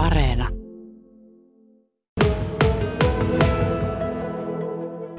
[0.00, 0.48] Areena.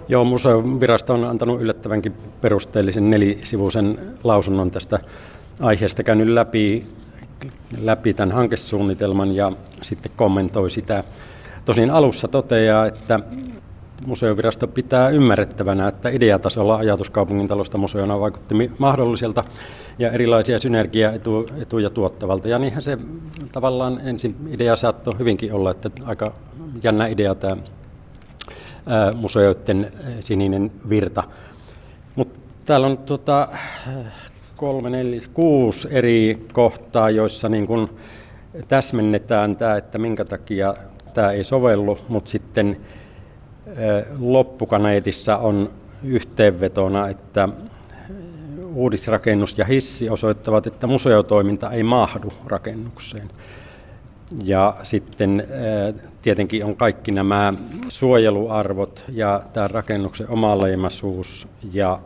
[0.08, 5.00] Joo, museovirasto on antanut yllättävänkin perusteellisen nelisivuisen lausunnon tästä
[5.60, 6.88] aiheesta, käynyt läpi,
[7.82, 11.04] läpi tämän hankesuunnitelman ja sitten kommentoi sitä.
[11.66, 13.20] Tosin alussa toteaa, että
[14.06, 19.44] museovirasto pitää ymmärrettävänä, että ideatasolla ajatus kaupungintalosta museona vaikutti mahdolliselta
[20.00, 22.48] ja erilaisia synergiaetuja tuottavalta.
[22.48, 22.98] Ja niinhän se
[23.52, 26.34] tavallaan ensin idea saattoi hyvinkin olla, että aika
[26.84, 27.58] jännä idea tämä
[29.16, 31.24] museoiden sininen virta.
[32.16, 33.48] Mutta täällä on tuota,
[34.56, 37.90] kolme, neljä, kuusi eri kohtaa, joissa niin kun
[38.68, 40.74] täsmennetään tämä, että minkä takia
[41.14, 42.78] tämä ei sovellu, mutta sitten
[44.20, 45.72] loppukaneetissa on
[46.04, 47.50] yhteenvetona, että
[48.74, 53.30] uudisrakennus ja hissi osoittavat, että museotoiminta ei mahdu rakennukseen.
[54.44, 55.48] Ja sitten
[56.22, 57.54] tietenkin on kaikki nämä
[57.90, 62.00] suojeluarvot ja tämä rakennuksen omaleimaisuus ja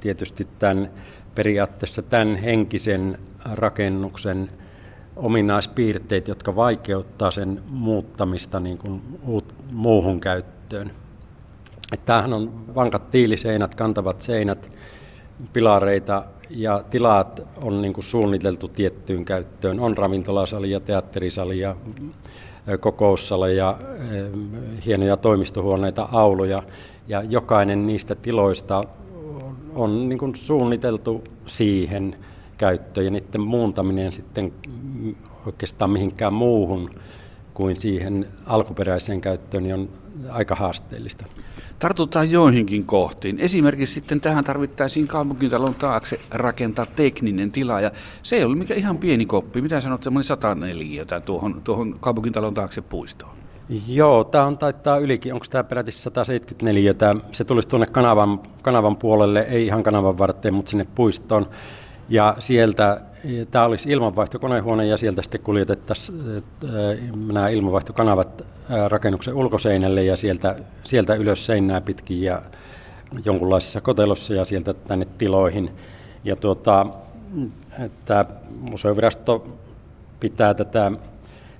[0.00, 0.90] tietysti tämän
[1.34, 3.18] periaatteessa tämän henkisen
[3.54, 4.48] rakennuksen
[5.16, 9.02] ominaispiirteet, jotka vaikeuttaa sen muuttamista niin kuin
[9.72, 10.90] muuhun käyttöön.
[11.92, 14.76] Että tämähän on vankat tiiliseinät, kantavat seinät,
[15.52, 19.80] pilareita ja tilat on niin kuin suunniteltu tiettyyn käyttöön.
[19.80, 21.76] On ravintolasali ja teatterisali ja
[22.80, 23.78] kokoussali ja
[24.86, 26.62] hienoja toimistohuoneita, auluja
[27.08, 28.84] ja jokainen niistä tiloista
[29.74, 32.16] on niin kuin suunniteltu siihen
[32.60, 34.52] käyttöön ja niiden muuntaminen sitten
[35.46, 36.90] oikeastaan mihinkään muuhun
[37.54, 39.88] kuin siihen alkuperäiseen käyttöön niin on
[40.28, 41.26] aika haasteellista.
[41.78, 43.38] Tartutaan joihinkin kohtiin.
[43.38, 47.80] Esimerkiksi sitten tähän tarvittaisiin kaupunkitalon taakse rakentaa tekninen tila.
[47.80, 47.90] Ja
[48.22, 49.62] se ei ollut mikä ihan pieni koppi.
[49.62, 53.32] Mitä sanot, semmoinen 104 tuohon, tuohon kaupunkitalon taakse puistoon?
[53.88, 55.34] Joo, tämä on taittaa ylikin.
[55.34, 56.94] Onko tämä peräti 174?
[56.94, 61.46] Tämä, se tulisi tuonne kanavan, kanavan puolelle, ei ihan kanavan varteen, mutta sinne puistoon.
[62.10, 63.00] Ja sieltä,
[63.50, 66.42] tämä olisi ilmanvaihtokonehuone ja sieltä sitten kuljetettaisiin
[67.32, 68.44] nämä ilmanvaihtokanavat
[68.88, 72.42] rakennuksen ulkoseinälle ja sieltä, sieltä ylös seinää pitkin ja
[73.24, 75.70] jonkunlaisessa kotelossa ja sieltä tänne tiloihin.
[76.24, 76.86] Ja tuota,
[78.04, 78.24] tämä
[78.60, 79.58] museovirasto
[80.20, 80.92] pitää tätä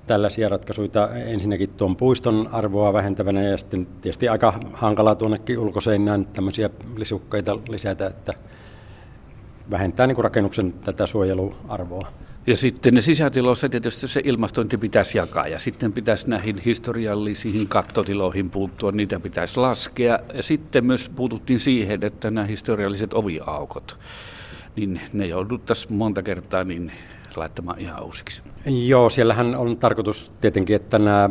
[0.07, 6.69] tällaisia ratkaisuja ensinnäkin tuon puiston arvoa vähentävänä ja sitten tietysti aika hankalaa tuonnekin ulkoseinään tämmöisiä
[6.95, 8.33] lisukkeita lisätä, että
[9.71, 12.07] vähentää niin kuin rakennuksen tätä suojeluarvoa.
[12.47, 18.49] Ja sitten ne sisätiloissa tietysti se ilmastointi pitäisi jakaa ja sitten pitäisi näihin historiallisiin kattotiloihin
[18.49, 20.19] puuttua, niitä pitäisi laskea.
[20.33, 23.97] Ja sitten myös puututtiin siihen, että nämä historialliset oviaukot,
[24.75, 26.91] niin ne jouduttaisiin monta kertaa niin
[27.35, 28.41] laittamaan ihan uusiksi.
[28.65, 31.29] Joo, siellähän on tarkoitus tietenkin, että nämä,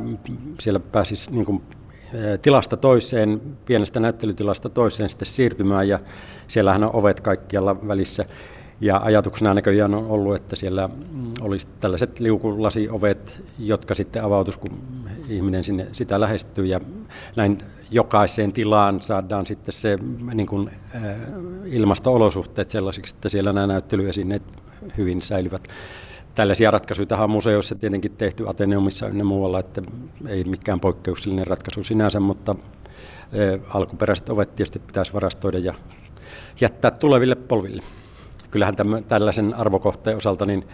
[0.60, 1.62] siellä pääsisi niin kuin
[2.43, 5.98] tilasta toiseen, pienestä näyttelytilasta toiseen sitten siirtymään ja
[6.48, 8.25] siellähän on ovet kaikkialla välissä.
[8.81, 10.88] Ja ajatuksena näköjään on ollut, että siellä
[11.41, 14.78] olisi tällaiset liukulasiovet, jotka sitten avautus, kun
[15.28, 16.66] ihminen sinne sitä lähestyy.
[16.66, 16.81] Ja
[17.37, 17.59] näin
[17.91, 19.98] jokaiseen tilaan saadaan sitten se
[20.34, 20.71] niin kuin,
[21.65, 24.42] ilmasto-olosuhteet sellaisiksi, että siellä nämä näyttelyesineet
[24.98, 25.69] hyvin säilyvät
[26.40, 29.82] tällaisia ratkaisuja on museoissa tietenkin tehty Ateneumissa ja muualla, että
[30.28, 32.54] ei mikään poikkeuksellinen ratkaisu sinänsä, mutta
[33.74, 35.74] alkuperäiset ovet tietysti pitäisi varastoida ja
[36.60, 37.82] jättää tuleville polville.
[38.50, 40.64] Kyllähän tämän, tällaisen arvokohteen osalta niin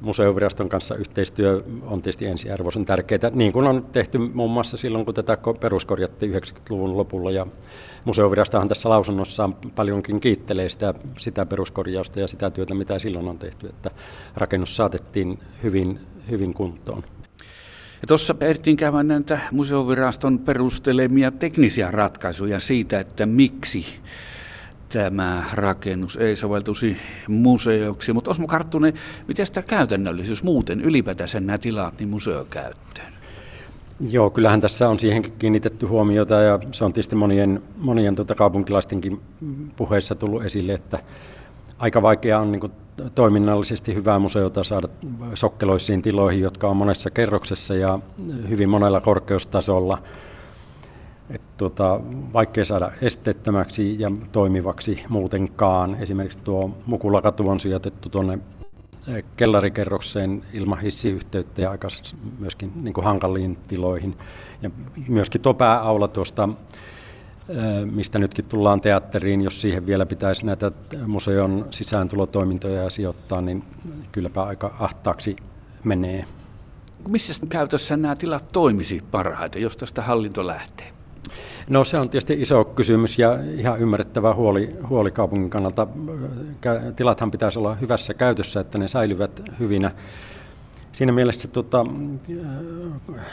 [0.00, 5.14] museoviraston kanssa yhteistyö on tietysti ensiarvoisen tärkeää, niin kuin on tehty muun muassa silloin, kun
[5.14, 7.30] tätä peruskorjattiin 90-luvun lopulla.
[7.30, 7.46] Ja
[8.04, 13.66] museovirastohan tässä lausunnossaan paljonkin kiittelee sitä, sitä peruskorjausta ja sitä työtä, mitä silloin on tehty,
[13.66, 13.90] että
[14.36, 16.00] rakennus saatettiin hyvin,
[16.30, 17.04] hyvin kuntoon.
[18.02, 23.86] Ja tuossa ehdittiin käymään näitä museoviraston perustelemia teknisiä ratkaisuja siitä, että miksi
[24.94, 26.96] tämä rakennus ei soveltuisi
[27.28, 28.12] museoksi.
[28.12, 28.92] Mutta Osmo Karttunen,
[29.28, 33.12] miten tämä käytännöllisyys muuten ylipäätään nämä tilat niin museokäyttöön?
[34.08, 39.20] Joo, kyllähän tässä on siihenkin kiinnitetty huomiota ja se on tietysti monien, monien tuota kaupunkilaistenkin
[39.76, 40.98] puheissa tullut esille, että
[41.78, 42.72] aika vaikea on niin kuin,
[43.14, 44.88] toiminnallisesti hyvää museota saada
[45.34, 47.98] sokkeloisiin tiloihin, jotka on monessa kerroksessa ja
[48.48, 50.02] hyvin monella korkeustasolla–
[51.30, 52.00] et tuota,
[52.32, 55.94] vaikea saada esteettömäksi ja toimivaksi muutenkaan.
[55.94, 58.38] Esimerkiksi tuo Mukulakatu on sijoitettu tuonne
[59.08, 61.88] eh, kellarikerrokseen ilman hissiyhteyttä ja aika
[62.38, 64.16] myöskin niin kuin hankaliin tiloihin.
[64.62, 64.70] Ja
[65.08, 66.48] myöskin tuo pääaula tuosta,
[67.48, 67.56] eh,
[67.90, 70.72] mistä nytkin tullaan teatteriin, jos siihen vielä pitäisi näitä
[71.06, 73.64] museon sisääntulotoimintoja sijoittaa, niin
[74.12, 75.36] kylläpä aika ahtaaksi
[75.84, 76.24] menee.
[77.08, 80.93] missä käytössä nämä tilat toimisi parhaiten, jos tästä hallinto lähtee?
[81.70, 85.86] No se on tietysti iso kysymys ja ihan ymmärrettävä huoli, huoli kaupungin kannalta.
[86.96, 89.90] Tilathan pitäisi olla hyvässä käytössä, että ne säilyvät hyvinä.
[90.92, 91.86] Siinä mielessä tuota,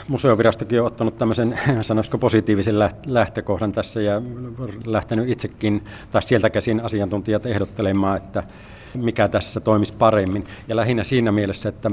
[0.08, 4.22] museovirastokin on ottanut tämmöisen, sanoisiko positiivisen lähtökohdan tässä ja
[4.84, 8.42] lähtenyt itsekin, tai sieltä käsin asiantuntijat ehdottelemaan, että
[8.94, 10.44] mikä tässä toimisi paremmin.
[10.68, 11.90] Ja lähinnä siinä mielessä, että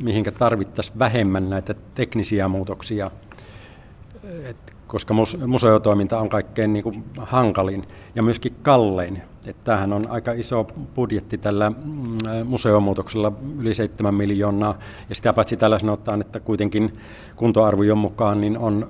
[0.00, 3.10] mihinkä tarvittaisiin vähemmän näitä teknisiä muutoksia.
[4.44, 5.14] Et koska
[5.46, 9.22] museotoiminta on kaikkein niin kuin hankalin ja myöskin kallein.
[9.46, 15.56] Että tämähän on aika iso budjetti tällä mm, museomuutoksella, yli 7 miljoonaa, ja sitä paitsi
[15.56, 16.98] tällä sanotaan, että kuitenkin
[17.36, 18.88] kuntoarvojen mukaan niin on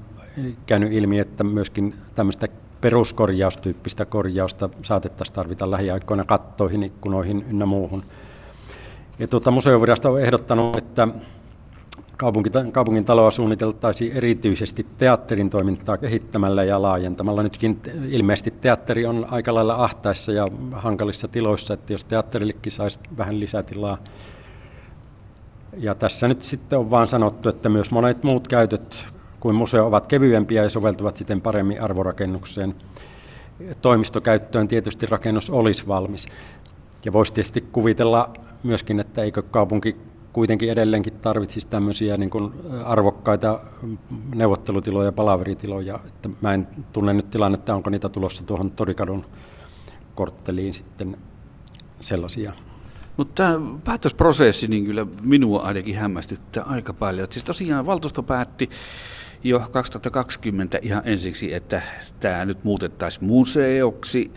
[0.66, 2.48] käynyt ilmi, että myöskin tämmöistä
[2.80, 8.02] peruskorjaustyyppistä korjausta saatettaisiin tarvita lähiaikoina kattoihin, ikkunoihin ynnä muuhun.
[9.18, 11.08] Ja tuota, museovirasto on ehdottanut, että
[12.72, 17.42] kaupungin taloa suunniteltaisiin erityisesti teatterin toimintaa kehittämällä ja laajentamalla.
[17.42, 23.40] Nytkin ilmeisesti teatteri on aika lailla ahtaissa ja hankalissa tiloissa, että jos teatterillekin saisi vähän
[23.40, 23.98] lisätilaa.
[25.76, 29.06] Ja tässä nyt sitten on vaan sanottu, että myös monet muut käytöt
[29.40, 32.74] kuin museo ovat kevyempiä ja soveltuvat siten paremmin arvorakennukseen.
[33.82, 36.26] Toimistokäyttöön tietysti rakennus olisi valmis.
[37.04, 38.32] Ja voisi tietysti kuvitella
[38.62, 39.96] myöskin, että eikö kaupunki
[40.32, 42.52] kuitenkin edelleenkin tarvitsisi tämmöisiä niin kuin
[42.84, 43.60] arvokkaita
[44.34, 46.00] neuvottelutiloja, palaveritiloja.
[46.06, 49.26] Että mä en tunne nyt tilannetta, onko niitä tulossa tuohon Torikadun
[50.14, 51.16] kortteliin sitten
[52.00, 52.52] sellaisia.
[53.16, 57.28] Mutta tämä päätösprosessi niin kyllä minua ainakin hämmästyttää aika paljon.
[57.30, 58.70] Siis tosiaan valtuusto päätti
[59.44, 61.82] jo 2020 ihan ensiksi, että
[62.20, 64.32] tämä nyt muutettaisiin museoksi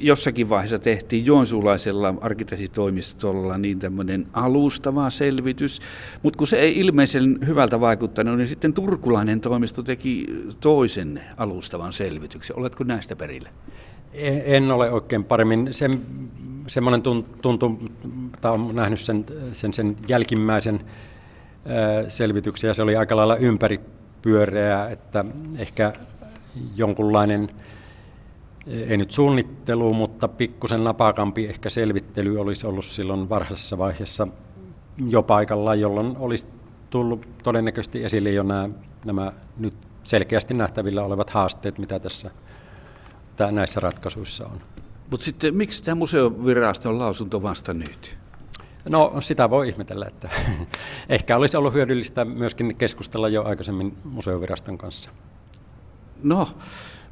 [0.00, 5.80] jossakin vaiheessa tehtiin joensuulaisella arkkitehtitoimistolla niin tämmöinen alustava selvitys,
[6.22, 10.26] mutta kun se ei ilmeisen hyvältä vaikuttanut, niin sitten turkulainen toimisto teki
[10.60, 12.58] toisen alustavan selvityksen.
[12.58, 13.48] Oletko näistä perille?
[14.44, 15.68] En ole oikein paremmin.
[15.70, 15.90] Se,
[16.66, 17.02] semmoinen
[17.42, 17.82] tuntuu,
[18.40, 20.80] tai olen nähnyt sen, sen, sen jälkimmäisen
[22.08, 25.24] selvityksen, ja se oli aika lailla ympäripyöreä, että
[25.58, 25.92] ehkä
[26.76, 27.48] jonkunlainen
[28.66, 34.28] ei nyt suunnittelu, mutta pikkusen napakampi ehkä selvittely olisi ollut silloin varhaisessa vaiheessa
[35.08, 36.46] jo paikalla, jolloin olisi
[36.90, 38.68] tullut todennäköisesti esille jo nämä,
[39.04, 39.74] nämä nyt
[40.04, 42.30] selkeästi nähtävillä olevat haasteet, mitä tässä
[43.50, 44.60] näissä ratkaisuissa on.
[45.10, 48.18] Mutta sitten miksi tämä museoviraston lausunto vasta nyt?
[48.88, 50.30] No sitä voi ihmetellä, että
[51.08, 55.10] ehkä olisi ollut hyödyllistä myöskin keskustella jo aikaisemmin museoviraston kanssa.
[56.22, 56.48] No,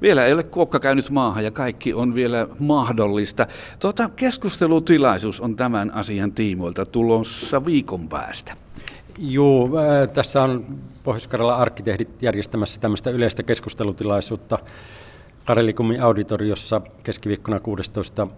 [0.02, 3.46] vielä ei ole kuokka käynyt maahan ja kaikki on vielä mahdollista.
[3.78, 8.56] Tuota, keskustelutilaisuus on tämän asian tiimoilta tulossa viikon päästä.
[9.18, 9.70] Joo,
[10.12, 10.66] tässä on
[11.04, 14.58] pohjois arkkitehdit järjestämässä tämmöistä yleistä keskustelutilaisuutta
[15.44, 18.28] Karelikumin auditoriossa keskiviikkona 16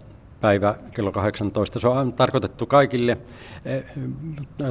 [0.43, 1.81] päivä kello 18.
[1.81, 3.19] Se on tarkoitettu kaikille.
[3.65, 3.85] Eh,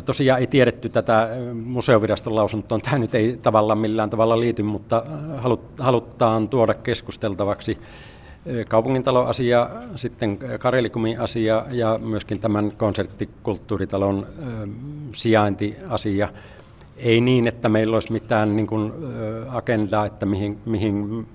[0.05, 2.79] tosiaan ei tiedetty tätä eh, museoviraston lausuntoa.
[2.79, 5.03] Tämä nyt ei tavallaan millään tavalla liity, mutta
[5.79, 7.77] halutaan tuoda keskusteltavaksi
[8.45, 14.27] eh, kaupungintaloasia, sitten Karelikumin asia ja myöskin tämän konserttikulttuuritalon
[15.13, 16.29] sijaintiasia.
[16.97, 18.93] Ei niin, että meillä olisi mitään niin kuin,
[19.49, 21.27] agendaa, että mihin, mihin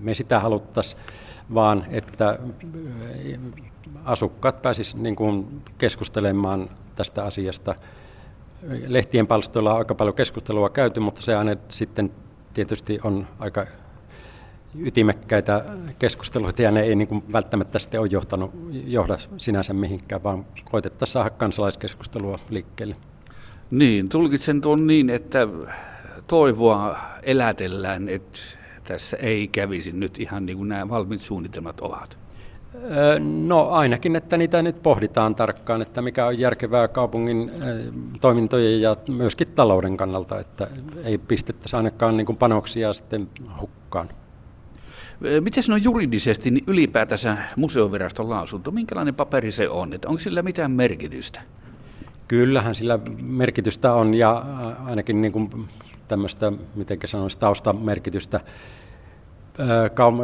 [0.00, 1.02] me sitä haluttaisiin,
[1.54, 2.38] vaan että
[4.04, 7.74] asukkaat pääsisivät niin kuin keskustelemaan tästä asiasta.
[8.86, 12.10] Lehtien palstoilla on aika paljon keskustelua käyty, mutta se aina sitten
[12.54, 13.66] tietysti on aika
[14.78, 15.64] ytimekkäitä
[15.98, 21.12] keskusteluita ja ne ei niin kuin välttämättä sitten ole johtanut, johda sinänsä mihinkään, vaan koitettaisiin
[21.12, 22.96] saada kansalaiskeskustelua liikkeelle.
[23.70, 25.48] Niin, tulkitsen tuon niin, että
[26.26, 28.40] toivoa elätellään, että
[28.84, 32.18] tässä ei kävisi nyt ihan niin kuin nämä valmiit suunnitelmat ovat.
[33.46, 37.50] No ainakin, että niitä nyt pohditaan tarkkaan, että mikä on järkevää kaupungin
[38.20, 40.68] toimintojen ja myöskin talouden kannalta, että
[41.04, 43.28] ei pistettäisi ainakaan niin kuin panoksia sitten
[43.60, 44.08] hukkaan.
[45.40, 48.70] Miten se on juridisesti niin ylipäätänsä museoviraston lausunto?
[48.70, 49.92] Minkälainen paperi se on?
[49.92, 51.40] Että onko sillä mitään merkitystä?
[52.28, 54.44] Kyllähän sillä merkitystä on ja
[54.84, 55.68] ainakin niin kuin
[56.08, 58.40] tämmöistä, miten sanoisi, taustamerkitystä.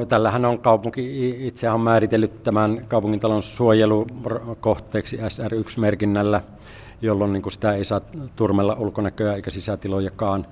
[0.08, 6.40] Tällähän on kaupunki itse on määritellyt tämän kaupungintalon suojelukohteeksi SR1-merkinnällä,
[7.02, 8.00] jolloin niin sitä ei saa
[8.36, 10.46] turmella ulkonäköä eikä sisätilojakaan,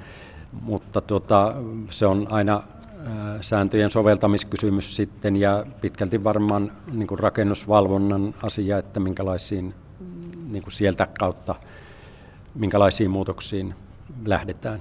[0.62, 1.54] mutta tuota,
[1.90, 2.62] se on aina
[3.40, 9.74] sääntöjen soveltamiskysymys sitten ja pitkälti varmaan niin kuin rakennusvalvonnan asia, että minkälaisiin
[10.50, 11.54] niin kuin sieltä kautta
[12.54, 13.74] minkälaisiin muutoksiin
[14.24, 14.80] lähdetään.